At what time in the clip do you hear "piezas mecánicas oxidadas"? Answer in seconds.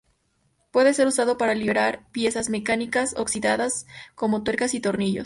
2.11-3.85